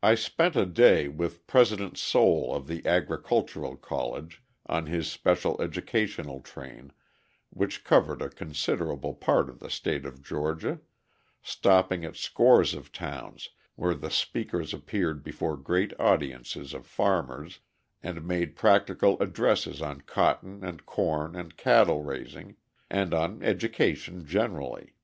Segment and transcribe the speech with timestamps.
[0.00, 6.40] I spent a day with President Soule of the Agricultural College, on his special educational
[6.40, 6.92] train,
[7.50, 10.78] which covered a considerable part of the state of Georgia,
[11.42, 17.58] stopping at scores of towns where the speakers appeared before great audiences of farmers
[18.04, 22.54] and made practical addresses on cotton and corn and cattle raising,
[22.88, 24.94] and on education generally.